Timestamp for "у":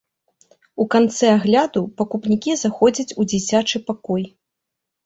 0.83-0.87, 3.19-3.31